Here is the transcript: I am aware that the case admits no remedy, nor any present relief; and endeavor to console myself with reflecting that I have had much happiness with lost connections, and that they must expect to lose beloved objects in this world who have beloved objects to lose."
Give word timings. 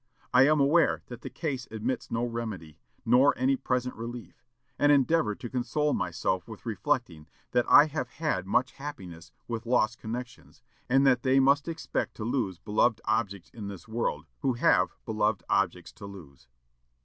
I 0.33 0.47
am 0.47 0.59
aware 0.59 1.03
that 1.09 1.21
the 1.21 1.29
case 1.29 1.67
admits 1.69 2.09
no 2.09 2.25
remedy, 2.25 2.79
nor 3.05 3.37
any 3.37 3.55
present 3.55 3.93
relief; 3.93 4.43
and 4.79 4.91
endeavor 4.91 5.35
to 5.35 5.47
console 5.47 5.93
myself 5.93 6.47
with 6.47 6.65
reflecting 6.65 7.27
that 7.51 7.67
I 7.69 7.85
have 7.85 8.07
had 8.07 8.47
much 8.47 8.71
happiness 8.71 9.31
with 9.47 9.67
lost 9.67 9.99
connections, 9.99 10.63
and 10.89 11.05
that 11.05 11.21
they 11.21 11.39
must 11.39 11.67
expect 11.67 12.15
to 12.15 12.23
lose 12.23 12.57
beloved 12.57 12.99
objects 13.05 13.51
in 13.51 13.67
this 13.67 13.87
world 13.87 14.25
who 14.39 14.53
have 14.53 14.95
beloved 15.05 15.43
objects 15.47 15.91
to 15.91 16.07
lose." 16.07 16.47